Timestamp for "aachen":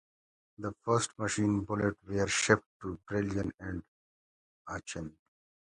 4.67-5.15